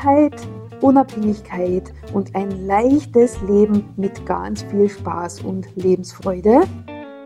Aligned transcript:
Freiheit, 0.00 0.48
Unabhängigkeit 0.80 1.92
und 2.14 2.34
ein 2.34 2.66
leichtes 2.66 3.38
Leben 3.42 3.84
mit 3.96 4.24
ganz 4.24 4.62
viel 4.62 4.88
Spaß 4.88 5.42
und 5.42 5.66
Lebensfreude. 5.76 6.62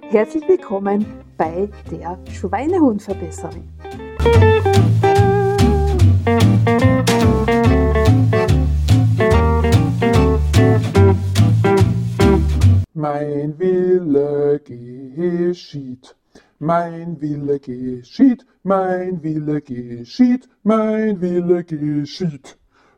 Herzlich 0.09 0.43
willkommen 0.49 1.07
bei 1.37 1.69
der 1.93 2.19
Schweinehundverbesserin. 2.33 3.69
Mein 12.93 13.59
Wille 13.59 14.61
geschieht. 14.65 16.17
Mein 16.59 17.21
Wille 17.21 17.61
geschieht, 17.61 18.47
mein 18.63 19.23
Wille 19.23 19.61
geschieht, 19.61 20.49
mein 20.63 21.21
Wille 21.21 21.63
geschieht. 21.63 22.57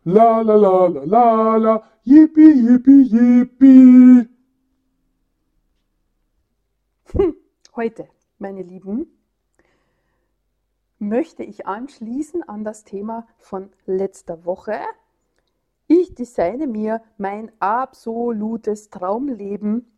La 0.08 0.40
la 0.40 0.54
la 0.54 0.86
la 0.86 1.04
la 1.04 1.56
la, 1.56 1.82
yippie 2.04 2.54
yippie 2.54 3.02
yippie. 3.10 4.28
Heute, 7.74 8.08
meine 8.38 8.62
Lieben, 8.62 9.08
möchte 11.00 11.42
ich 11.42 11.66
anschließen 11.66 12.44
an 12.44 12.62
das 12.62 12.84
Thema 12.84 13.26
von 13.38 13.72
letzter 13.84 14.44
Woche. 14.44 14.78
Ich 15.88 16.14
designe 16.14 16.68
mir 16.68 17.02
mein 17.18 17.50
absolutes 17.58 18.90
Traumleben. 18.90 19.90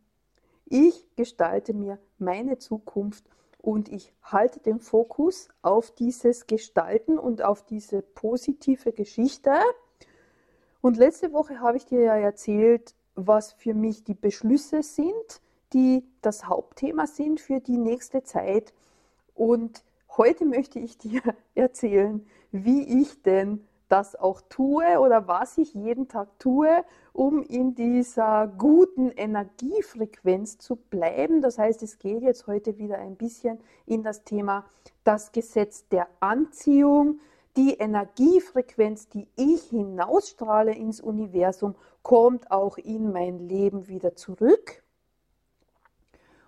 Ich 0.65 1.07
gestalte 1.17 1.75
mir 1.75 1.99
meine 2.17 2.57
Zukunft 2.57 3.27
und 3.59 3.91
ich 3.91 4.15
halte 4.23 4.61
den 4.61 4.81
Fokus 4.81 5.51
auf 5.61 5.91
dieses 5.91 6.47
Gestalten 6.47 7.19
und 7.19 7.43
auf 7.43 7.67
diese 7.67 8.01
positive 8.01 8.95
Geschichte. 8.95 9.53
Und 10.81 10.97
letzte 10.97 11.33
Woche 11.33 11.61
habe 11.61 11.77
ich 11.77 11.87
dir 11.87 12.03
ja 12.03 12.17
erzählt, 12.17 12.95
was 13.15 13.53
für 13.53 13.75
mich 13.75 14.05
die 14.05 14.15
Beschlüsse 14.15 14.83
sind, 14.83 15.41
die 15.73 16.05
das 16.23 16.47
Hauptthema 16.47 17.07
sind 17.07 17.41
für 17.41 17.61
die 17.61 17.77
nächste 17.77 18.23
Zeit. 18.23 18.73
Und 19.35 19.83
heute 20.17 20.45
möchte 20.45 20.79
ich 20.79 20.99
dir 20.99 21.21
erzählen, 21.55 22.25
wie 22.53 23.03
ich 23.03 23.23
denn 23.23 23.65
das 23.89 24.17
auch 24.17 24.43
tue 24.49 25.01
oder 25.01 25.29
was 25.29 25.59
ich 25.59 25.75
jeden 25.75 26.09
Tag 26.09 26.29
tue, 26.39 26.85
um 27.13 27.43
in 27.43 27.75
dieser 27.75 28.47
guten 28.47 29.11
Energiefrequenz 29.11 30.59
zu 30.59 30.77
bleiben. 30.77 31.41
Das 31.41 31.59
heißt, 31.59 31.83
es 31.83 31.99
geht 31.99 32.23
jetzt 32.23 32.47
heute 32.47 32.79
wieder 32.79 32.99
ein 32.99 33.17
bisschen 33.17 33.59
in 33.87 34.03
das 34.03 34.25
Thema 34.25 34.67
das 35.05 35.33
Gesetz 35.33 35.89
der 35.89 36.07
Anziehung. 36.21 37.21
Die 37.59 37.75
Energiefrequenz, 37.75 39.09
die 39.09 39.27
ich 39.35 39.65
hinausstrahle 39.65 40.73
ins 40.77 41.01
Universum, 41.01 41.75
kommt 42.03 42.53
auch 42.53 42.79
in 42.79 43.11
mein 43.11 43.41
Leben 43.41 43.89
wieder 43.89 44.15
zurück. 44.15 44.85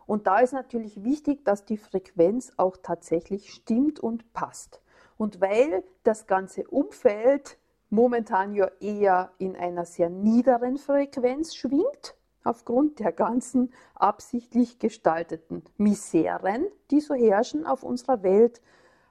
Und 0.07 0.29
da 0.29 0.39
ist 0.39 0.53
natürlich 0.53 1.03
wichtig, 1.03 1.45
dass 1.45 1.65
die 1.65 1.79
Frequenz 1.79 2.53
auch 2.59 2.77
tatsächlich 2.81 3.53
stimmt 3.53 3.99
und 3.99 4.33
passt. 4.33 4.83
Und 5.19 5.41
weil 5.41 5.83
das 6.05 6.29
ganze 6.29 6.63
Umfeld 6.69 7.59
momentan 7.89 8.55
ja 8.55 8.71
eher 8.79 9.33
in 9.39 9.57
einer 9.57 9.87
sehr 9.87 10.11
niederen 10.11 10.79
Frequenz 10.79 11.57
schwingt, 11.57 12.15
aufgrund 12.45 13.01
der 13.01 13.11
ganzen 13.11 13.73
absichtlich 13.97 14.79
gestalteten 14.79 15.65
Miseren, 15.77 16.67
die 16.93 17.01
so 17.01 17.15
herrschen 17.15 17.67
auf 17.67 17.83
unserer 17.83 18.23
Welt, 18.23 18.61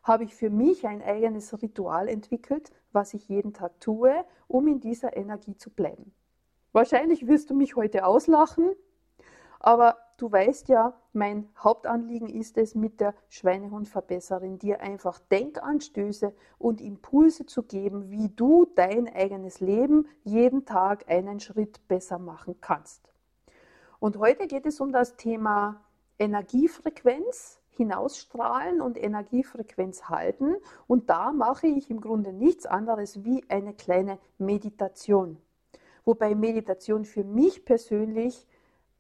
habe 0.10 0.24
ich 0.24 0.34
für 0.34 0.50
mich 0.50 0.88
ein 0.88 1.04
eigenes 1.04 1.62
Ritual 1.62 2.10
entwickelt, 2.10 2.72
was 2.92 3.14
ich 3.14 3.30
jeden 3.30 3.54
Tag 3.54 3.80
tue, 3.80 4.26
um 4.48 4.68
in 4.68 4.80
dieser 4.80 5.16
Energie 5.16 5.56
zu 5.56 5.70
bleiben. 5.70 6.12
Wahrscheinlich 6.72 7.28
wirst 7.28 7.52
du 7.52 7.54
mich 7.54 7.76
heute 7.76 8.06
auslachen, 8.06 8.72
aber 9.60 9.98
du 10.18 10.32
weißt 10.32 10.68
ja, 10.68 11.00
mein 11.14 11.48
Hauptanliegen 11.60 12.28
ist 12.28 12.58
es, 12.58 12.74
mit 12.74 13.00
der 13.00 13.14
Schweinehundverbesserin 13.30 14.58
dir 14.58 14.82
einfach 14.82 15.20
Denkanstöße 15.20 16.34
und 16.58 16.82
Impulse 16.82 17.46
zu 17.46 17.62
geben, 17.62 18.10
wie 18.10 18.30
du 18.30 18.66
dein 18.66 19.08
eigenes 19.14 19.60
Leben 19.60 20.08
jeden 20.24 20.66
Tag 20.66 21.08
einen 21.08 21.40
Schritt 21.40 21.88
besser 21.88 22.18
machen 22.18 22.56
kannst. 22.62 23.14
Und 24.00 24.18
heute 24.18 24.48
geht 24.48 24.66
es 24.66 24.82
um 24.82 24.92
das 24.92 25.18
Thema 25.18 25.86
Energiefrequenz, 26.18 27.59
hinausstrahlen 27.80 28.82
und 28.82 29.02
Energiefrequenz 29.02 30.10
halten. 30.10 30.56
Und 30.86 31.10
da 31.10 31.32
mache 31.32 31.68
ich 31.68 31.90
im 31.90 32.02
Grunde 32.02 32.34
nichts 32.34 32.66
anderes 32.66 33.24
wie 33.24 33.44
eine 33.48 33.74
kleine 33.74 34.20
Meditation. 34.38 35.38
Wobei 36.04 36.36
Meditation 36.36 37.06
für 37.06 37.24
mich 37.24 37.64
persönlich 37.64 38.46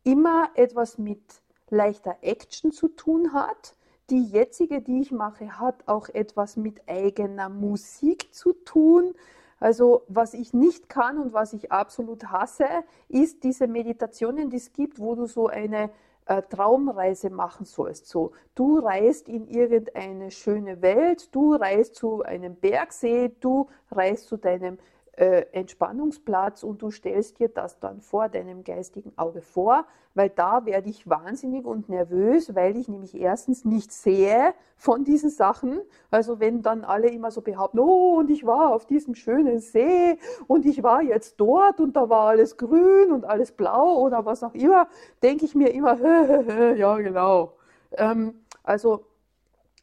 immer 0.03 0.49
etwas 0.55 0.97
mit 0.97 1.21
leichter 1.69 2.15
Action 2.21 2.71
zu 2.71 2.87
tun 2.87 3.33
hat. 3.33 3.75
Die 4.09 4.23
jetzige, 4.23 4.81
die 4.81 5.01
ich 5.01 5.11
mache, 5.11 5.59
hat 5.59 5.87
auch 5.87 6.07
etwas 6.07 6.55
mit 6.55 6.81
eigener 6.87 7.49
Musik 7.49 8.33
zu 8.33 8.53
tun. 8.53 9.13
Also 9.59 10.03
was 10.07 10.33
ich 10.33 10.53
nicht 10.53 10.87
kann 10.87 11.19
und 11.19 11.33
was 11.33 11.51
ich 11.51 11.71
absolut 11.71 12.31
hasse, 12.31 12.67
ist 13.09 13.43
diese 13.43 13.67
Meditationen, 13.67 14.49
die 14.49 14.57
es 14.57 14.71
gibt, 14.71 14.99
wo 14.99 15.15
du 15.15 15.25
so 15.25 15.47
eine 15.47 15.89
äh, 16.29 16.43
Traumreise 16.43 17.31
machen 17.31 17.65
sollst. 17.65 18.07
So, 18.07 18.33
du 18.53 18.77
reist 18.77 19.27
in 19.27 19.47
irgendeine 19.47 20.29
schöne 20.29 20.81
Welt, 20.81 21.33
du 21.33 21.55
reist 21.55 21.95
zu 21.95 22.21
einem 22.21 22.55
Bergsee, 22.55 23.31
du 23.39 23.67
reist 23.91 24.27
zu 24.27 24.37
deinem 24.37 24.77
äh, 25.19 25.45
Entspannungsplatz 25.51 26.63
und 26.63 26.81
du 26.81 26.91
stellst 26.91 27.39
dir 27.39 27.49
das 27.49 27.77
dann 27.79 27.99
vor 27.99 28.29
deinem 28.29 28.63
geistigen 28.63 29.11
Auge 29.17 29.41
vor, 29.41 29.85
weil 30.13 30.29
da 30.29 30.65
werde 30.65 30.89
ich 30.89 31.09
wahnsinnig 31.09 31.65
und 31.65 31.89
nervös, 31.89 32.55
weil 32.55 32.77
ich 32.77 32.87
nämlich 32.87 33.19
erstens 33.19 33.65
nicht 33.65 33.91
sehe 33.91 34.53
von 34.77 35.03
diesen 35.03 35.29
Sachen. 35.29 35.81
Also 36.09 36.39
wenn 36.39 36.61
dann 36.61 36.85
alle 36.85 37.09
immer 37.09 37.31
so 37.31 37.41
behaupten, 37.41 37.79
oh, 37.79 38.15
und 38.17 38.29
ich 38.29 38.45
war 38.45 38.73
auf 38.73 38.85
diesem 38.85 39.13
schönen 39.13 39.59
See 39.59 40.17
und 40.47 40.65
ich 40.65 40.83
war 40.83 41.01
jetzt 41.01 41.35
dort 41.37 41.81
und 41.81 41.97
da 41.97 42.07
war 42.09 42.29
alles 42.29 42.55
grün 42.55 43.11
und 43.11 43.25
alles 43.25 43.51
blau 43.51 43.99
oder 43.99 44.23
was 44.23 44.41
auch 44.41 44.53
immer, 44.53 44.87
denke 45.21 45.43
ich 45.43 45.53
mir 45.53 45.73
immer, 45.73 45.99
ja 46.75 46.95
genau. 46.97 47.57
Ähm, 47.91 48.35
also 48.63 49.03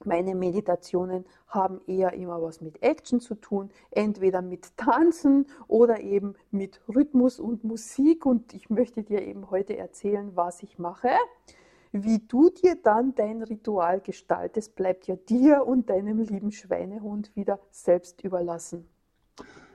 meine 0.04 0.34
Meditationen 0.34 1.24
haben 1.48 1.80
eher 1.86 2.12
immer 2.12 2.42
was 2.42 2.60
mit 2.60 2.82
Action 2.82 3.20
zu 3.20 3.34
tun, 3.34 3.70
entweder 3.90 4.42
mit 4.42 4.76
Tanzen 4.76 5.46
oder 5.68 6.00
eben 6.00 6.34
mit 6.50 6.80
Rhythmus 6.88 7.40
und 7.40 7.64
Musik. 7.64 8.26
Und 8.26 8.52
ich 8.54 8.68
möchte 8.70 9.02
dir 9.02 9.22
eben 9.22 9.50
heute 9.50 9.76
erzählen, 9.76 10.32
was 10.34 10.62
ich 10.62 10.78
mache. 10.78 11.10
Wie 11.92 12.18
du 12.18 12.50
dir 12.50 12.76
dann 12.76 13.14
dein 13.14 13.42
Ritual 13.42 14.00
gestaltest, 14.00 14.74
bleibt 14.74 15.06
ja 15.06 15.16
dir 15.16 15.66
und 15.66 15.88
deinem 15.88 16.20
lieben 16.20 16.52
Schweinehund 16.52 17.34
wieder 17.34 17.58
selbst 17.70 18.22
überlassen. 18.22 18.88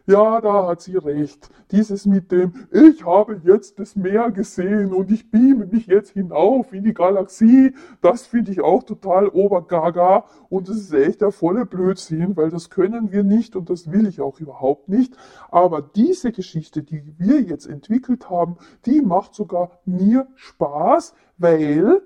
Ja, 0.07 0.41
da 0.41 0.67
hat 0.67 0.81
sie 0.81 0.97
recht. 0.97 1.49
Dieses 1.71 2.05
mit 2.05 2.31
dem, 2.31 2.53
ich 2.71 3.05
habe 3.05 3.39
jetzt 3.43 3.79
das 3.79 3.95
Meer 3.95 4.31
gesehen 4.31 4.93
und 4.93 5.11
ich 5.11 5.29
beame 5.29 5.67
mich 5.67 5.85
jetzt 5.85 6.11
hinauf 6.11 6.73
in 6.73 6.83
die 6.83 6.93
Galaxie, 6.93 7.75
das 8.01 8.25
finde 8.25 8.51
ich 8.51 8.61
auch 8.61 8.83
total 8.83 9.27
obergaga 9.27 10.25
und 10.49 10.69
das 10.69 10.77
ist 10.77 10.93
echt 10.93 11.21
der 11.21 11.31
volle 11.31 11.65
Blödsinn, 11.65 12.35
weil 12.35 12.49
das 12.49 12.69
können 12.69 13.11
wir 13.11 13.23
nicht 13.23 13.55
und 13.55 13.69
das 13.69 13.91
will 13.91 14.07
ich 14.07 14.21
auch 14.21 14.39
überhaupt 14.39 14.89
nicht. 14.89 15.15
Aber 15.51 15.81
diese 15.81 16.31
Geschichte, 16.31 16.81
die 16.81 17.03
wir 17.17 17.41
jetzt 17.41 17.67
entwickelt 17.67 18.29
haben, 18.29 18.57
die 18.85 19.01
macht 19.01 19.35
sogar 19.35 19.79
mir 19.85 20.27
Spaß, 20.35 21.13
weil 21.37 22.01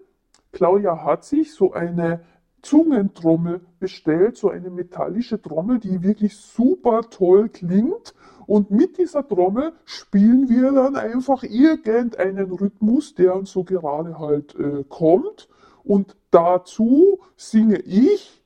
Claudia 0.52 1.04
hat 1.04 1.26
sich 1.26 1.54
so 1.54 1.74
eine 1.74 2.22
Zungentrommel 2.66 3.62
bestellt, 3.80 4.38
so 4.38 4.50
eine 4.50 4.72
metallische 4.72 5.40
Trommel, 5.40 5.80
die 5.80 6.02
wirklich 6.02 6.36
super 6.36 7.02
toll 7.10 7.50
klingt. 7.50 8.16
Und 8.48 8.72
mit 8.72 8.98
dieser 8.98 9.28
Trommel 9.28 9.74
spielen 9.86 10.50
wir 10.50 10.72
dann 10.72 10.96
einfach 10.96 11.44
irgendeinen 11.44 12.52
Rhythmus, 12.52 13.14
der 13.14 13.36
uns 13.36 13.52
so 13.52 13.64
gerade 13.64 14.18
halt 14.18 14.56
äh, 14.56 14.84
kommt. 14.90 15.48
Und 15.84 16.16
dazu 16.32 17.20
singe 17.38 17.78
ich 17.78 18.44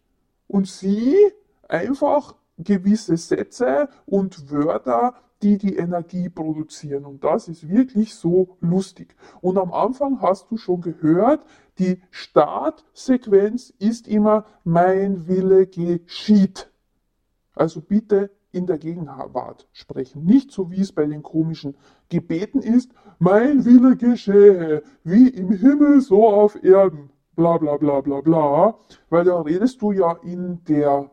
und 0.48 0.68
sie 0.68 1.16
einfach 1.70 2.36
gewisse 2.58 3.16
Sätze 3.16 3.88
und 4.06 4.52
Wörter, 4.52 5.16
die 5.42 5.58
die 5.58 5.76
Energie 5.76 6.30
produzieren. 6.30 7.06
Und 7.06 7.24
das 7.24 7.48
ist 7.48 7.70
wirklich 7.70 8.16
so 8.16 8.58
lustig. 8.60 9.16
Und 9.42 9.58
am 9.58 9.72
Anfang 9.72 10.22
hast 10.22 10.52
du 10.52 10.58
schon 10.58 10.82
gehört, 10.82 11.46
die 11.78 12.02
Startsequenz 12.12 13.74
ist 13.80 14.08
immer 14.08 14.46
mein 14.64 15.28
Wille 15.28 15.68
geschieht. 15.68 16.72
Also 17.56 17.82
bitte 17.82 18.32
in 18.52 18.66
der 18.66 18.78
Gegenwart 18.78 19.68
sprechen. 19.72 20.26
Nicht 20.26 20.52
so 20.52 20.72
wie 20.72 20.82
es 20.82 20.92
bei 20.92 21.06
den 21.06 21.24
komischen 21.24 21.78
Gebeten 22.10 22.62
ist, 22.62 22.92
mein 23.20 23.66
Wille 23.66 23.96
geschehe, 23.96 24.82
wie 25.04 25.28
im 25.30 25.52
Himmel 25.52 26.02
so 26.02 26.28
auf 26.28 26.62
Erden, 26.64 27.12
bla 27.36 27.58
bla 27.58 27.78
bla 27.78 28.02
bla 28.02 28.22
bla, 28.22 28.78
weil 29.10 29.24
da 29.24 29.42
redest 29.42 29.82
du 29.82 29.92
ja 29.92 30.14
in 30.24 30.64
der 30.66 31.10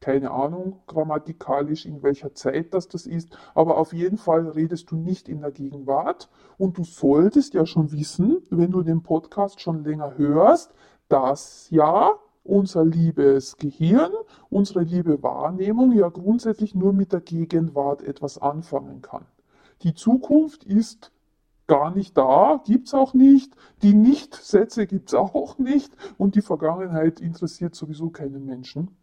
Keine 0.00 0.30
Ahnung 0.30 0.80
grammatikalisch, 0.86 1.84
in 1.84 2.02
welcher 2.02 2.32
Zeit 2.34 2.72
das 2.72 2.88
das 2.88 3.06
ist, 3.06 3.36
aber 3.54 3.78
auf 3.78 3.92
jeden 3.92 4.16
Fall 4.16 4.48
redest 4.48 4.90
du 4.90 4.96
nicht 4.96 5.28
in 5.28 5.40
der 5.40 5.50
Gegenwart 5.50 6.28
und 6.56 6.78
du 6.78 6.84
solltest 6.84 7.54
ja 7.54 7.66
schon 7.66 7.90
wissen, 7.90 8.38
wenn 8.50 8.70
du 8.70 8.82
den 8.82 9.02
Podcast 9.02 9.60
schon 9.60 9.84
länger 9.84 10.16
hörst, 10.16 10.72
dass 11.08 11.68
ja 11.70 12.14
unser 12.44 12.84
liebes 12.84 13.56
Gehirn, 13.56 14.12
unsere 14.50 14.82
liebe 14.82 15.22
Wahrnehmung 15.22 15.92
ja 15.92 16.08
grundsätzlich 16.08 16.74
nur 16.74 16.92
mit 16.92 17.12
der 17.12 17.20
Gegenwart 17.20 18.02
etwas 18.02 18.38
anfangen 18.38 19.02
kann. 19.02 19.26
Die 19.82 19.94
Zukunft 19.94 20.64
ist 20.64 21.12
gar 21.68 21.94
nicht 21.94 22.16
da, 22.16 22.60
gibt's 22.64 22.94
auch 22.94 23.14
nicht. 23.14 23.54
Die 23.82 23.94
Nicht-Sätze 23.94 24.86
gibt's 24.86 25.14
auch 25.14 25.58
nicht. 25.58 25.92
Und 26.16 26.34
die 26.34 26.40
Vergangenheit 26.40 27.20
interessiert 27.20 27.76
sowieso 27.76 28.10
keinen 28.10 28.44
Menschen. 28.44 28.96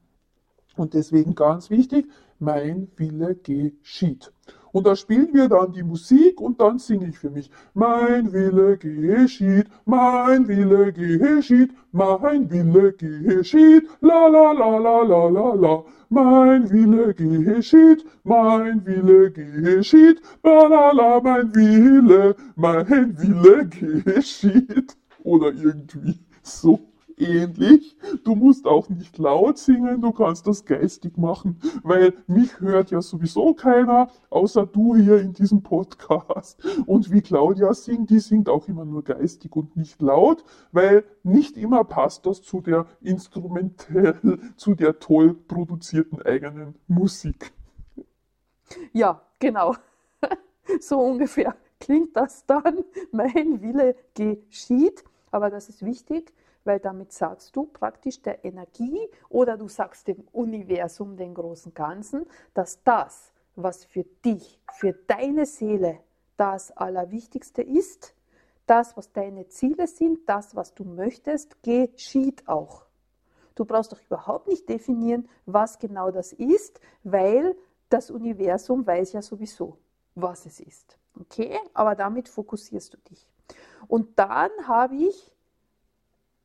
Und 0.75 0.93
deswegen 0.93 1.35
ganz 1.35 1.69
wichtig, 1.69 2.07
mein 2.39 2.87
Wille 2.97 3.35
geschieht. 3.35 4.31
Und 4.75 4.85
da 4.87 4.95
spielen 4.97 5.33
wir 5.33 5.47
dann 5.47 5.71
die 5.71 5.83
Musik 5.83 6.41
und 6.41 6.59
dann 6.59 6.79
singe 6.79 7.07
ich 7.07 7.17
für 7.17 7.29
mich. 7.29 7.49
Mein 7.73 8.33
Wille 8.33 8.77
geschieht, 8.77 9.67
mein 9.85 10.49
Wille 10.49 10.91
geschieht, 10.91 11.71
mein 11.93 12.51
Wille 12.51 12.91
geschieht, 12.91 13.87
la 14.01 14.27
la 14.27 14.51
la 14.51 14.77
la 14.77 15.01
la 15.03 15.29
la 15.29 15.53
la. 15.53 15.83
Mein 16.09 16.69
Wille 16.69 17.13
geschieht, 17.13 18.05
mein 18.25 18.85
Wille 18.85 19.31
geschieht, 19.31 20.21
la 20.43 20.67
la 20.67 20.91
la, 20.91 21.21
mein 21.21 21.55
Wille, 21.55 22.35
mein 22.57 23.17
Wille 23.17 23.67
geschieht. 23.67 24.97
Oder 25.23 25.53
irgendwie 25.53 26.19
so 26.43 26.81
ähnlich. 27.17 27.97
Du 28.23 28.35
musst 28.35 28.65
auch 28.65 28.89
nicht 28.89 29.17
laut 29.17 29.57
singen, 29.57 30.01
du 30.01 30.11
kannst 30.11 30.47
das 30.47 30.65
geistig 30.65 31.17
machen, 31.17 31.59
weil 31.83 32.13
mich 32.27 32.59
hört 32.59 32.91
ja 32.91 33.01
sowieso 33.01 33.53
keiner, 33.53 34.09
außer 34.29 34.65
du 34.65 34.95
hier 34.95 35.21
in 35.21 35.33
diesem 35.33 35.63
Podcast. 35.63 36.63
Und 36.85 37.11
wie 37.11 37.21
Claudia 37.21 37.73
singt, 37.73 38.09
die 38.09 38.19
singt 38.19 38.49
auch 38.49 38.67
immer 38.67 38.85
nur 38.85 39.03
geistig 39.03 39.55
und 39.55 39.75
nicht 39.75 40.01
laut, 40.01 40.43
weil 40.71 41.03
nicht 41.23 41.57
immer 41.57 41.83
passt 41.83 42.25
das 42.25 42.41
zu 42.41 42.61
der 42.61 42.85
instrumentell, 43.01 44.39
zu 44.55 44.75
der 44.75 44.99
toll 44.99 45.33
produzierten 45.33 46.21
eigenen 46.21 46.75
Musik. 46.87 47.53
Ja, 48.93 49.21
genau. 49.39 49.75
So 50.79 50.99
ungefähr 50.99 51.55
klingt 51.79 52.15
das 52.15 52.45
dann. 52.47 52.83
Mein 53.11 53.61
Wille 53.61 53.95
geschieht. 54.15 55.03
Aber 55.29 55.49
das 55.49 55.69
ist 55.69 55.85
wichtig, 55.85 56.33
weil 56.65 56.79
damit 56.79 57.13
sagst 57.13 57.55
du 57.55 57.65
praktisch 57.65 58.21
der 58.21 58.43
Energie 58.43 59.07
oder 59.29 59.55
du 59.57 59.69
sagst 59.69 60.07
dem 60.07 60.27
Universum, 60.33 61.15
den 61.15 61.33
großen 61.33 61.73
Ganzen, 61.73 62.25
dass 62.53 62.83
das, 62.83 63.31
was 63.55 63.85
für 63.85 64.03
dich, 64.25 64.59
für 64.73 64.93
deine 64.93 65.45
Seele 65.45 65.99
das 66.35 66.75
Allerwichtigste 66.75 67.61
ist, 67.61 68.13
das, 68.65 68.97
was 68.97 69.11
deine 69.13 69.47
Ziele 69.47 69.87
sind, 69.87 70.27
das, 70.27 70.55
was 70.55 70.73
du 70.73 70.83
möchtest, 70.83 71.61
geschieht 71.63 72.47
auch. 72.47 72.85
Du 73.53 73.63
brauchst 73.63 73.93
doch 73.93 74.01
überhaupt 74.01 74.47
nicht 74.47 74.67
definieren, 74.67 75.29
was 75.45 75.79
genau 75.79 76.11
das 76.11 76.33
ist, 76.33 76.81
weil 77.03 77.55
das 77.89 78.11
Universum 78.11 78.85
weiß 78.85 79.13
ja 79.13 79.21
sowieso, 79.21 79.77
was 80.15 80.45
es 80.45 80.59
ist. 80.59 80.97
Okay? 81.19 81.57
Aber 81.73 81.95
damit 81.95 82.27
fokussierst 82.27 82.93
du 82.93 82.97
dich. 83.09 83.29
Und 83.87 84.17
dann 84.19 84.49
habe 84.67 84.95
ich 84.95 85.31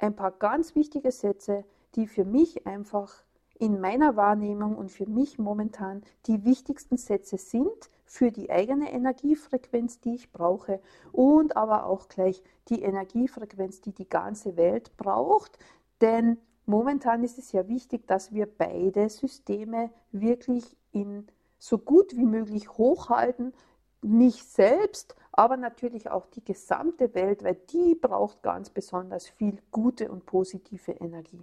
ein 0.01 0.17
paar 0.17 0.33
ganz 0.33 0.75
wichtige 0.75 1.13
Sätze, 1.13 1.65
die 1.95 2.07
für 2.07 2.25
mich 2.25 2.67
einfach 2.67 3.23
in 3.59 3.79
meiner 3.81 4.17
Wahrnehmung 4.17 4.77
und 4.77 4.91
für 4.91 5.07
mich 5.07 5.39
momentan 5.39 6.03
die 6.27 6.45
wichtigsten 6.45 6.97
Sätze 6.97 7.37
sind 7.37 7.91
für 8.07 8.33
die 8.33 8.51
eigene 8.51 8.91
Energiefrequenz, 8.91 10.01
die 10.01 10.15
ich 10.15 10.33
brauche 10.33 10.81
und 11.13 11.57
aber 11.57 11.85
auch 11.85 12.09
gleich 12.09 12.43
die 12.69 12.83
Energiefrequenz, 12.83 13.83
die 13.83 13.93
die 13.93 14.09
ganze 14.09 14.57
Welt 14.57 14.97
braucht. 14.97 15.59
Denn 16.01 16.39
momentan 16.65 17.23
ist 17.23 17.39
es 17.39 17.53
ja 17.53 17.69
wichtig, 17.69 18.07
dass 18.07 18.33
wir 18.33 18.47
beide 18.47 19.11
Systeme 19.11 19.91
wirklich 20.11 20.77
in 20.93 21.27
so 21.59 21.77
gut 21.77 22.17
wie 22.17 22.25
möglich 22.25 22.71
hochhalten, 22.79 23.53
mich 24.01 24.45
selbst, 24.45 25.15
aber 25.33 25.57
natürlich 25.57 26.11
auch 26.11 26.27
die 26.27 26.45
gesamte 26.45 27.15
Welt, 27.15 27.45
weil 27.45 27.55
die 27.55 27.95
braucht 27.95 28.43
ganz 28.43 28.71
besonders 28.71 29.29
viel 29.29 29.59
gute 29.71 30.11
und 30.11 30.27
positive 30.27 30.93
Energie. 30.93 31.43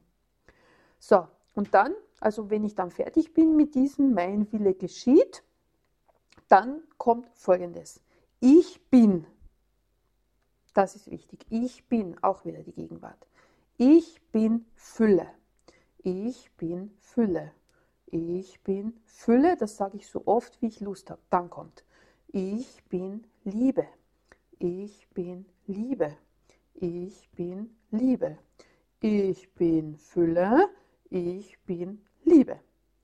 So, 1.00 1.28
und 1.56 1.74
dann, 1.74 1.94
also 2.19 2.50
wenn 2.50 2.63
ich 2.63 2.75
dann 2.75 2.92
fertig 2.92 3.34
bin 3.34 3.56
mit 3.56 3.75
diesem 3.75 4.13
Mein 4.13 4.51
Wille 4.51 4.74
geschieht, 4.74 5.44
dann 6.48 6.81
kommt 6.98 7.30
Folgendes. 7.34 8.01
Ich 8.39 8.89
bin, 8.89 9.25
das 10.74 10.95
ist 10.95 11.10
wichtig, 11.10 11.45
ich 11.50 11.88
bin, 11.88 12.22
auch 12.24 12.45
wieder 12.45 12.62
die 12.63 12.74
Gegenwart. 12.74 13.28
Ich 13.78 14.22
bin 14.31 14.66
Fülle. 14.75 15.28
Ich 16.00 16.51
bin 16.57 16.95
Fülle. 17.00 17.51
Ich 18.06 18.63
bin 18.63 19.00
Fülle, 19.04 19.57
das 19.57 19.78
sage 19.78 19.98
ich 19.98 20.07
so 20.07 20.24
oft, 20.25 20.62
wie 20.62 20.68
ich 20.68 20.80
Lust 20.80 21.10
habe. 21.10 21.22
Dann 21.30 21.50
kommt 21.50 21.84
ich 22.27 22.83
bin 22.89 23.25
Liebe. 23.44 23.88
Ich 24.59 25.07
bin 25.13 25.45
Liebe. 25.65 26.18
Ich 26.74 27.29
bin 27.31 27.75
Liebe. 27.91 28.38
Ich 29.00 29.53
bin 29.53 29.95
Fülle. 29.97 30.69
Ich 31.09 31.57
bin 31.65 32.01
Liebe. 32.24 32.59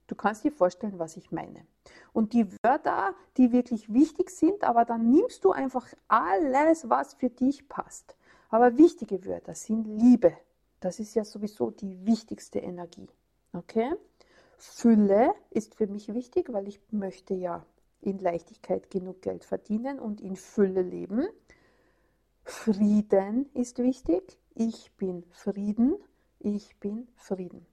Du 0.08 0.16
kannst 0.16 0.44
dir 0.44 0.52
vorstellen, 0.52 1.00
was 1.00 1.18
ich 1.18 1.32
meine. 1.32 1.66
Und 2.12 2.34
die 2.34 2.46
Wörter, 2.64 3.16
die 3.38 3.52
wirklich 3.52 3.92
wichtig 3.92 4.30
sind, 4.30 4.64
aber 4.64 4.86
dann 4.86 5.10
nimmst 5.10 5.46
du 5.46 5.52
einfach 5.52 5.88
alles, 6.08 6.90
was 6.90 7.14
für 7.14 7.30
dich 7.30 7.68
passt. 7.70 8.18
Aber 8.50 8.78
wichtige 8.78 9.26
Wörter 9.26 9.56
sind 9.56 9.86
Liebe. 9.86 10.38
Das 10.80 11.00
ist 11.00 11.16
ja 11.16 11.24
sowieso 11.24 11.72
die 11.72 12.06
wichtigste 12.06 12.60
Energie. 12.60 13.08
Okay? 13.54 13.94
Fülle 14.58 15.34
ist 15.50 15.76
für 15.76 15.88
mich 15.88 16.14
wichtig, 16.14 16.52
weil 16.52 16.68
ich 16.68 16.80
möchte 16.92 17.34
ja 17.34 17.66
in 18.04 18.20
Leichtigkeit 18.20 18.90
genug 18.90 19.22
Geld 19.22 19.46
verdienen 19.46 20.00
und 20.00 20.22
in 20.22 20.36
Fülle 20.36 20.82
leben. 20.82 21.28
Frieden 22.44 23.50
ist 23.54 23.80
wichtig. 23.80 24.38
Ich 24.54 24.92
bin 24.98 25.24
Frieden. 25.32 25.96
Ich 26.40 26.78
bin 26.80 27.08
Frieden. 27.16 27.66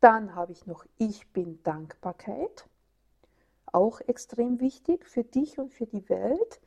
Dann 0.00 0.34
habe 0.34 0.52
ich 0.52 0.66
noch 0.66 0.84
Ich 0.98 1.32
bin 1.32 1.62
Dankbarkeit. 1.62 2.68
Auch 3.66 4.00
extrem 4.02 4.60
wichtig 4.60 5.06
für 5.06 5.24
dich 5.24 5.58
und 5.58 5.72
für 5.72 5.86
die 5.86 6.08
Welt. 6.08 6.60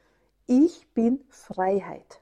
Ich 0.48 0.88
bin 0.94 1.24
Freiheit. 1.30 2.22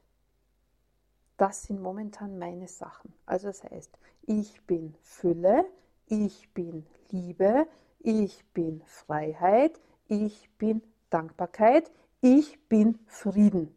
Das 1.37 1.63
sind 1.63 1.81
momentan 1.81 2.37
meine 2.37 2.67
Sachen. 2.67 3.13
Also 3.25 3.47
das 3.47 3.63
heißt, 3.63 3.97
ich 4.23 4.61
bin 4.65 4.95
Fülle, 5.01 5.65
ich 6.07 6.53
bin 6.53 6.85
Liebe, 7.11 7.65
ich 7.99 8.45
bin 8.53 8.81
Freiheit, 8.85 9.79
ich 10.09 10.49
bin 10.57 10.81
Dankbarkeit, 11.09 11.89
ich 12.21 12.67
bin 12.67 12.99
Frieden. 13.05 13.73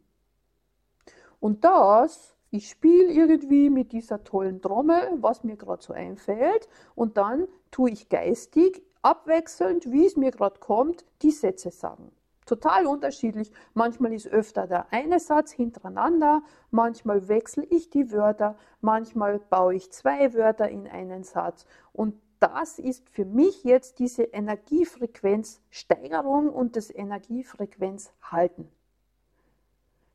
Und 1.38 1.64
das, 1.64 2.36
ich 2.50 2.68
spiele 2.68 3.12
irgendwie 3.12 3.70
mit 3.70 3.92
dieser 3.92 4.24
tollen 4.24 4.60
Trommel, 4.60 5.18
was 5.20 5.44
mir 5.44 5.56
gerade 5.56 5.82
so 5.82 5.92
einfällt, 5.92 6.68
und 6.94 7.16
dann 7.16 7.46
tue 7.70 7.90
ich 7.90 8.08
geistig, 8.08 8.82
abwechselnd, 9.02 9.90
wie 9.90 10.06
es 10.06 10.16
mir 10.16 10.30
gerade 10.30 10.58
kommt, 10.58 11.04
die 11.22 11.30
Sätze 11.30 11.70
sagen. 11.70 12.12
Total 12.46 12.86
unterschiedlich. 12.86 13.52
Manchmal 13.72 14.12
ist 14.12 14.26
öfter 14.26 14.66
der 14.66 14.92
eine 14.92 15.20
Satz 15.20 15.52
hintereinander, 15.52 16.42
manchmal 16.70 17.28
wechsle 17.28 17.64
ich 17.64 17.90
die 17.90 18.10
Wörter, 18.10 18.56
manchmal 18.80 19.38
baue 19.38 19.74
ich 19.74 19.92
zwei 19.92 20.34
Wörter 20.34 20.68
in 20.68 20.88
einen 20.88 21.22
Satz. 21.22 21.66
Und 21.92 22.20
das 22.42 22.78
ist 22.80 23.08
für 23.10 23.24
mich 23.24 23.62
jetzt 23.62 24.00
diese 24.00 24.24
Energiefrequenzsteigerung 24.24 26.48
und 26.48 26.74
das 26.76 26.90
Energiefrequenzhalten. 26.90 28.68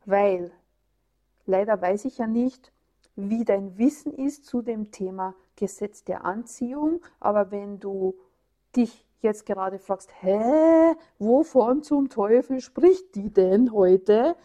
Weil 0.06 0.52
leider 1.46 1.82
weiß 1.82 2.04
ich 2.06 2.18
ja 2.18 2.28
nicht, 2.28 2.74
wie 3.16 3.46
dein 3.46 3.78
Wissen 3.78 4.12
ist 4.14 4.46
zu 4.46 4.62
dem 4.62 4.92
Thema 4.92 5.36
Gesetz 5.56 6.04
der 6.04 6.26
Anziehung, 6.26 7.02
aber 7.20 7.50
wenn 7.50 7.80
du 7.80 8.14
dich 8.76 9.06
jetzt 9.22 9.46
gerade 9.46 9.80
fragst, 9.80 10.12
hä, 10.22 10.96
wovon 11.20 11.82
zum 11.82 12.10
Teufel 12.10 12.60
spricht 12.60 13.16
die 13.16 13.32
denn 13.32 13.72
heute, 13.72 14.36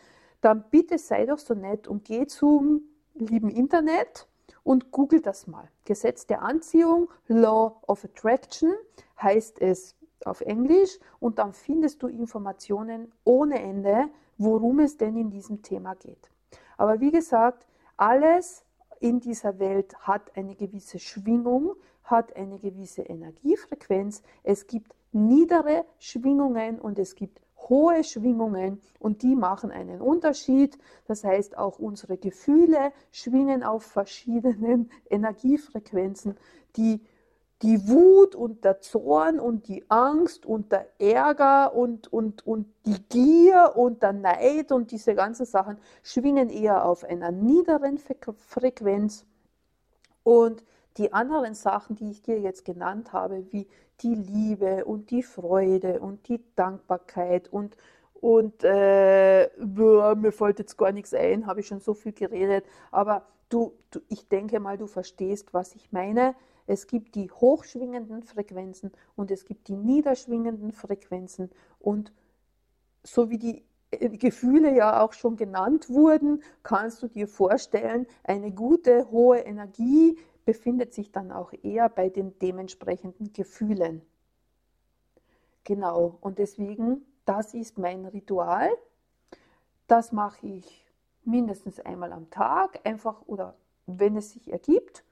dann 0.41 0.65
bitte 0.71 0.99
sei 0.99 1.27
doch 1.27 1.39
so 1.39 1.55
nett 1.55 1.89
und 1.89 2.05
geh 2.05 2.27
zum 2.27 2.83
lieben 3.15 3.51
Internet 3.51 4.29
und 4.65 4.91
google 4.91 5.21
das 5.21 5.47
mal. 5.47 5.69
Gesetz 5.85 6.27
der 6.27 6.43
Anziehung, 6.43 7.09
Law 7.27 7.81
of 7.87 8.05
Attraction 8.05 8.73
heißt 9.21 9.61
es 9.61 9.97
auf 10.25 10.41
Englisch 10.41 10.99
und 11.19 11.39
dann 11.39 11.53
findest 11.53 12.03
du 12.03 12.09
Informationen 12.09 13.13
ohne 13.25 13.61
Ende, 13.61 14.09
worum 14.39 14.81
es 14.81 14.97
denn 14.97 15.17
in 15.17 15.31
diesem 15.31 15.63
Thema 15.63 15.95
geht. 15.95 16.31
Aber 16.77 17.01
wie 17.01 17.11
gesagt, 17.11 17.67
alles 17.97 18.65
in 19.01 19.21
dieser 19.21 19.59
Welt 19.59 19.95
hat 20.01 20.37
eine 20.37 20.55
gewisse 20.55 20.99
Schwingung, 20.99 21.75
hat 22.05 22.37
eine 22.37 22.59
gewisse 22.59 23.03
Energiefrequenz. 23.03 24.23
Es 24.43 24.67
gibt 24.67 24.95
niedere 25.13 25.85
Schwingungen 25.99 26.81
und 26.81 26.99
es 26.99 27.15
gibt 27.15 27.41
hohe 27.69 28.05
Schwingungen 28.05 28.81
und 28.99 29.23
die 29.23 29.35
machen 29.35 29.71
einen 29.71 30.01
Unterschied. 30.01 30.79
Das 31.07 31.25
heißt, 31.25 31.59
auch 31.59 31.79
unsere 31.79 32.17
Gefühle 32.17 32.93
schwingen 33.11 33.63
auf 33.63 33.85
verschiedenen 33.85 34.91
Energiefrequenzen. 35.11 36.37
Die, 36.77 37.01
die 37.63 37.89
Wut 37.89 38.35
und 38.35 38.65
der 38.65 38.81
Zorn 38.81 39.39
und 39.39 39.69
die 39.69 39.85
Angst 39.89 40.47
und 40.47 40.73
der 40.73 40.89
Ärger 40.99 41.75
und, 41.75 42.13
und, 42.13 42.47
und 42.47 42.67
die 42.87 43.01
Gier 43.09 43.73
und 43.77 44.03
der 44.03 44.13
Neid 44.13 44.73
und 44.73 44.91
diese 44.91 45.15
ganzen 45.15 45.47
Sachen 45.47 45.79
schwingen 46.03 46.51
eher 46.51 46.85
auf 46.85 47.05
einer 47.05 47.31
niederen 47.31 47.99
Frequenz. 47.99 49.25
Und 50.25 50.65
die 50.97 51.13
anderen 51.13 51.55
Sachen, 51.55 51.97
die 51.97 52.11
ich 52.11 52.23
dir 52.23 52.39
jetzt 52.41 52.65
genannt 52.65 53.13
habe, 53.13 53.51
wie 53.51 53.67
die 54.03 54.15
Liebe 54.15 54.85
und 54.85 55.11
die 55.11 55.23
Freude 55.23 56.01
und 56.01 56.29
die 56.29 56.41
Dankbarkeit 56.57 57.49
und, 57.49 57.77
und 58.15 58.65
äh, 58.65 59.51
boah, 59.59 60.15
mir 60.15 60.33
fällt 60.33 60.59
jetzt 60.59 60.77
gar 60.77 60.93
nichts 60.93 61.15
ein, 61.15 61.47
habe 61.47 61.61
ich 61.61 61.67
schon 61.67 61.81
so 61.81 61.95
viel 61.95 62.13
geredet, 62.13 62.65
aber 62.91 63.27
du, 63.49 63.73
du, 63.91 64.01
ich 64.09 64.29
denke 64.29 64.61
mal, 64.61 64.79
du 64.79 64.87
verstehst, 64.87 65.53
was 65.55 65.75
ich 65.75 65.93
meine. 65.93 66.35
Es 66.67 66.87
gibt 66.87 67.17
die 67.17 67.31
hochschwingenden 67.31 68.23
Frequenzen 68.23 68.93
und 69.17 69.31
es 69.31 69.45
gibt 69.45 69.69
die 69.69 69.77
niederschwingenden 69.77 70.73
Frequenzen 70.73 71.51
und 71.81 72.13
so 73.03 73.31
wie 73.31 73.39
die 73.39 73.65
äh, 73.91 74.09
Gefühle 74.17 74.75
ja 74.75 75.03
auch 75.03 75.13
schon 75.13 75.37
genannt 75.37 75.91
wurden, 75.91 76.43
kannst 76.63 77.03
du 77.03 77.09
dir 77.09 77.29
vorstellen, 77.29 78.07
eine 78.25 78.53
gute, 78.53 79.11
hohe 79.11 79.39
Energie 79.39 80.19
befindet 80.45 80.93
sich 80.95 81.13
dann 81.13 81.33
auch 81.33 81.53
eher 81.63 81.89
bei 81.89 82.09
den 82.09 82.39
dementsprechenden 82.39 83.33
Gefühlen. 83.33 84.03
Genau, 85.65 86.19
und 86.21 86.39
deswegen, 86.39 87.07
das 87.25 87.55
ist 87.55 87.79
mein 87.79 88.05
Ritual. 88.07 88.71
Das 89.87 90.13
mache 90.13 90.47
ich 90.47 90.87
mindestens 91.25 91.79
einmal 91.81 92.13
am 92.13 92.31
Tag, 92.31 92.81
einfach 92.85 93.23
oder 93.27 93.55
wenn 93.87 94.17
es 94.17 94.33
sich 94.33 94.51
ergibt. 94.51 95.05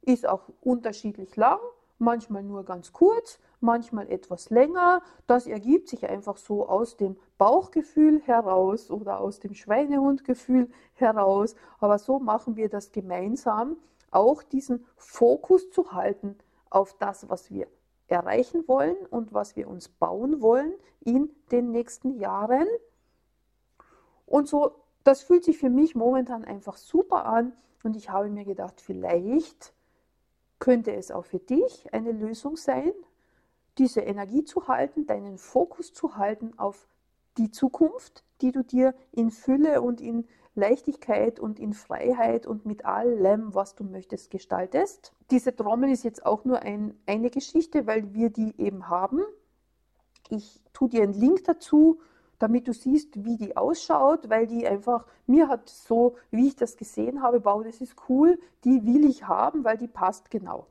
Ist 0.00 0.26
auch 0.26 0.48
unterschiedlich 0.62 1.36
lang, 1.36 1.58
manchmal 1.98 2.42
nur 2.42 2.64
ganz 2.64 2.92
kurz, 2.92 3.38
manchmal 3.60 4.10
etwas 4.10 4.50
länger. 4.50 5.02
Das 5.26 5.46
ergibt 5.46 5.88
sich 5.88 6.08
einfach 6.08 6.36
so 6.36 6.68
aus 6.68 6.96
dem 6.96 7.16
Bauchgefühl 7.38 8.20
heraus 8.22 8.90
oder 8.90 9.20
aus 9.20 9.38
dem 9.40 9.54
Schweinehundgefühl 9.54 10.70
heraus. 10.94 11.54
Aber 11.78 11.98
so 11.98 12.18
machen 12.18 12.56
wir 12.56 12.68
das 12.68 12.92
gemeinsam 12.92 13.76
auch 14.12 14.42
diesen 14.42 14.86
Fokus 14.96 15.70
zu 15.70 15.92
halten 15.92 16.36
auf 16.70 16.96
das, 16.98 17.28
was 17.28 17.50
wir 17.50 17.66
erreichen 18.06 18.66
wollen 18.68 18.96
und 19.06 19.32
was 19.32 19.56
wir 19.56 19.68
uns 19.68 19.88
bauen 19.88 20.40
wollen 20.40 20.74
in 21.00 21.30
den 21.50 21.70
nächsten 21.70 22.18
Jahren. 22.18 22.66
Und 24.26 24.48
so, 24.48 24.76
das 25.04 25.22
fühlt 25.22 25.44
sich 25.44 25.58
für 25.58 25.70
mich 25.70 25.94
momentan 25.94 26.44
einfach 26.44 26.76
super 26.76 27.24
an 27.24 27.52
und 27.82 27.96
ich 27.96 28.10
habe 28.10 28.28
mir 28.28 28.44
gedacht, 28.44 28.80
vielleicht 28.80 29.74
könnte 30.58 30.94
es 30.94 31.10
auch 31.10 31.24
für 31.24 31.40
dich 31.40 31.92
eine 31.92 32.12
Lösung 32.12 32.56
sein, 32.56 32.92
diese 33.78 34.00
Energie 34.00 34.44
zu 34.44 34.68
halten, 34.68 35.06
deinen 35.06 35.38
Fokus 35.38 35.92
zu 35.92 36.16
halten 36.16 36.56
auf 36.58 36.86
die 37.38 37.50
Zukunft, 37.50 38.22
die 38.40 38.52
du 38.52 38.62
dir 38.62 38.94
in 39.10 39.30
Fülle 39.30 39.80
und 39.80 40.00
in 40.00 40.28
Leichtigkeit 40.54 41.40
und 41.40 41.58
in 41.58 41.72
Freiheit 41.72 42.46
und 42.46 42.66
mit 42.66 42.84
allem, 42.84 43.54
was 43.54 43.74
du 43.74 43.84
möchtest, 43.84 44.30
gestaltest. 44.30 45.12
Diese 45.30 45.54
Trommel 45.54 45.90
ist 45.90 46.04
jetzt 46.04 46.26
auch 46.26 46.44
nur 46.44 46.60
ein, 46.60 46.94
eine 47.06 47.30
Geschichte, 47.30 47.86
weil 47.86 48.12
wir 48.12 48.30
die 48.30 48.54
eben 48.58 48.88
haben. 48.88 49.22
Ich 50.28 50.60
tue 50.72 50.88
dir 50.88 51.02
einen 51.02 51.14
Link 51.14 51.44
dazu, 51.44 52.00
damit 52.42 52.66
du 52.66 52.74
siehst, 52.74 53.24
wie 53.24 53.36
die 53.36 53.56
ausschaut, 53.56 54.28
weil 54.28 54.46
die 54.48 54.66
einfach, 54.66 55.06
mir 55.26 55.48
hat 55.48 55.68
so, 55.68 56.16
wie 56.32 56.48
ich 56.48 56.56
das 56.56 56.76
gesehen 56.76 57.22
habe, 57.22 57.44
wow, 57.44 57.62
das 57.62 57.80
ist 57.80 57.94
cool, 58.08 58.38
die 58.64 58.84
will 58.84 59.04
ich 59.04 59.28
haben, 59.28 59.62
weil 59.62 59.78
die 59.78 59.86
passt 59.86 60.30
genau. 60.30 60.66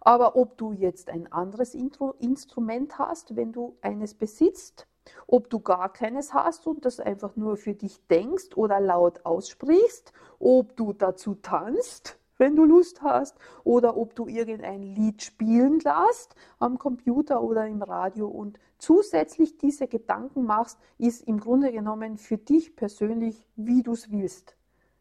Aber 0.00 0.34
ob 0.34 0.58
du 0.58 0.72
jetzt 0.72 1.08
ein 1.08 1.30
anderes 1.32 1.74
Instrument 1.74 2.98
hast, 2.98 3.36
wenn 3.36 3.52
du 3.52 3.76
eines 3.80 4.14
besitzt, 4.14 4.87
ob 5.26 5.50
du 5.50 5.60
gar 5.60 5.92
keines 5.92 6.34
hast 6.34 6.66
und 6.66 6.84
das 6.84 7.00
einfach 7.00 7.36
nur 7.36 7.56
für 7.56 7.74
dich 7.74 8.06
denkst 8.08 8.56
oder 8.56 8.80
laut 8.80 9.24
aussprichst, 9.24 10.12
ob 10.38 10.76
du 10.76 10.92
dazu 10.92 11.34
tanzt, 11.34 12.18
wenn 12.38 12.54
du 12.56 12.64
Lust 12.64 13.02
hast, 13.02 13.36
oder 13.64 13.96
ob 13.96 14.14
du 14.14 14.28
irgendein 14.28 14.82
Lied 14.82 15.22
spielen 15.22 15.80
lässt 15.80 16.34
am 16.58 16.78
Computer 16.78 17.42
oder 17.42 17.66
im 17.66 17.82
Radio 17.82 18.28
und 18.28 18.58
zusätzlich 18.78 19.58
diese 19.58 19.88
Gedanken 19.88 20.44
machst, 20.44 20.78
ist 20.98 21.22
im 21.26 21.40
Grunde 21.40 21.72
genommen 21.72 22.16
für 22.16 22.38
dich 22.38 22.76
persönlich, 22.76 23.46
wie 23.56 23.82
du 23.82 23.92
es 23.92 24.10
willst. 24.10 24.56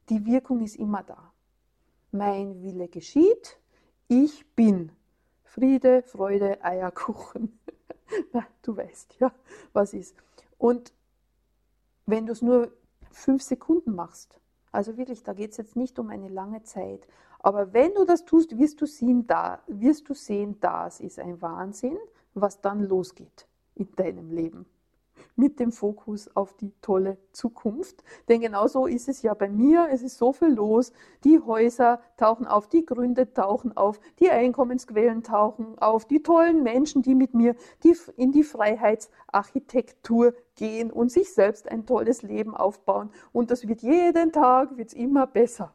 Die 0.10 0.26
Wirkung 0.26 0.62
ist 0.62 0.78
immer 0.78 1.04
da. 1.04 1.32
Mein 2.12 2.62
Wille 2.64 2.88
geschieht, 2.88 3.60
ich 4.08 4.46
bin. 4.56 4.92
Friede, 5.44 6.02
Freude, 6.04 6.64
Eierkuchen. 6.64 7.60
Na, 8.34 8.46
du 8.62 8.76
weißt 8.76 9.16
ja, 9.20 9.32
was 9.74 9.94
ist. 9.94 10.16
Und 10.58 10.94
wenn 12.06 12.26
du 12.26 12.32
es 12.32 12.42
nur 12.42 12.72
fünf 13.12 13.42
Sekunden 13.44 13.96
machst, 13.96 14.40
also 14.72 14.98
wirklich, 14.98 15.24
da 15.24 15.34
geht 15.34 15.52
es 15.52 15.58
jetzt 15.58 15.76
nicht 15.76 16.00
um 16.00 16.10
eine 16.10 16.30
lange 16.30 16.64
Zeit, 16.64 17.08
aber 17.40 17.74
wenn 17.74 17.94
du 17.94 18.06
das 18.06 18.26
tust, 18.26 18.58
wirst 18.58 18.82
du 18.82 18.86
sehen, 18.86 19.28
da, 19.28 19.62
wirst 19.68 20.10
du 20.10 20.14
sehen, 20.14 20.60
das 20.60 21.00
ist 21.00 21.20
ein 21.20 21.42
Wahnsinn, 21.42 21.98
was 22.34 22.62
dann 22.62 22.88
losgeht 22.88 23.48
in 23.76 23.92
deinem 23.96 24.32
Leben 24.32 24.66
mit 25.38 25.60
dem 25.60 25.72
Fokus 25.72 26.36
auf 26.36 26.54
die 26.56 26.74
tolle 26.82 27.18
Zukunft. 27.32 28.04
Denn 28.28 28.42
genauso 28.42 28.88
ist 28.88 29.08
es 29.08 29.22
ja 29.22 29.34
bei 29.34 29.48
mir. 29.48 29.88
Es 29.92 30.02
ist 30.02 30.18
so 30.18 30.34
viel 30.34 30.50
los. 30.50 30.92
Die 31.24 31.40
Häuser 31.40 32.02
tauchen 32.18 32.48
auf, 32.48 32.68
die 32.68 32.86
Gründe 32.86 33.34
tauchen 33.34 33.78
auf, 33.78 34.00
die 34.20 34.30
Einkommensquellen 34.30 35.24
tauchen 35.24 35.78
auf, 35.80 36.06
die 36.06 36.24
tollen 36.24 36.64
Menschen, 36.64 37.04
die 37.04 37.16
mit 37.16 37.34
mir 37.34 37.56
die 37.84 37.96
in 38.18 38.32
die 38.32 38.44
Freiheitsarchitektur 38.44 40.34
gehen 40.56 40.92
und 40.92 41.12
sich 41.12 41.34
selbst 41.34 41.70
ein 41.70 41.86
tolles 41.86 42.24
Leben 42.24 42.56
aufbauen. 42.56 43.12
Und 43.32 43.52
das 43.52 43.68
wird 43.68 43.84
jeden 43.84 44.32
Tag, 44.32 44.76
wird's 44.76 44.94
immer 44.94 45.28
besser. 45.28 45.74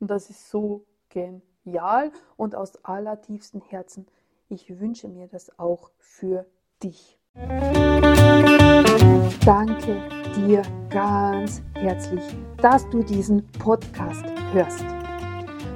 Und 0.00 0.10
das 0.10 0.28
ist 0.28 0.50
so 0.50 0.84
genial 1.08 2.10
und 2.36 2.56
aus 2.56 2.84
allertiefstem 2.84 3.62
Herzen. 3.62 4.06
Ich 4.48 4.80
wünsche 4.80 5.08
mir 5.08 5.28
das 5.28 5.56
auch 5.58 5.90
für 5.98 6.46
dich. 6.82 7.18
Danke 9.44 10.02
dir 10.36 10.62
ganz 10.88 11.60
herzlich, 11.74 12.22
dass 12.62 12.88
du 12.90 13.02
diesen 13.02 13.44
Podcast 13.58 14.24
hörst. 14.52 14.84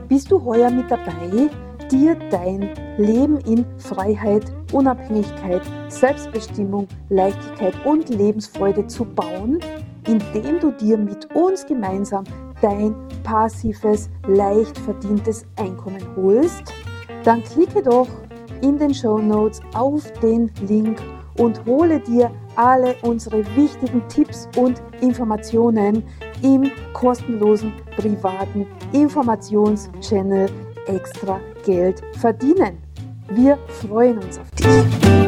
Bist 0.08 0.30
du 0.30 0.44
heuer 0.44 0.70
mit 0.70 0.88
dabei, 0.88 1.50
dir 1.90 2.16
dein 2.30 2.70
Leben 2.96 3.38
in 3.38 3.66
Freiheit, 3.78 4.44
Unabhängigkeit, 4.70 5.62
Selbstbestimmung, 5.88 6.86
Leichtigkeit 7.08 7.74
und 7.84 8.08
Lebensfreude 8.08 8.86
zu 8.86 9.04
bauen, 9.04 9.58
indem 10.06 10.60
du 10.60 10.70
dir 10.70 10.96
mit 10.96 11.34
uns 11.34 11.66
gemeinsam 11.66 12.22
dein 12.62 12.94
passives, 13.24 14.10
leicht 14.28 14.78
verdientes 14.78 15.44
Einkommen 15.56 16.02
holst? 16.14 16.72
Dann 17.24 17.42
klicke 17.42 17.82
doch 17.82 18.08
in 18.62 18.78
den 18.78 18.94
Show 18.94 19.18
Notes 19.18 19.60
auf 19.74 20.08
den 20.20 20.52
Link 20.68 21.00
und 21.38 21.64
hole 21.64 22.00
dir 22.00 22.30
alle 22.56 22.94
unsere 23.02 23.44
wichtigen 23.56 24.06
Tipps 24.08 24.48
und 24.56 24.82
Informationen 25.00 26.02
im 26.42 26.70
kostenlosen 26.92 27.72
privaten 27.96 28.66
Informationschannel 28.92 30.48
Extra 30.86 31.40
Geld 31.64 32.02
verdienen. 32.18 32.78
Wir 33.30 33.58
freuen 33.68 34.18
uns 34.18 34.38
auf 34.38 34.50
dich. 34.52 35.27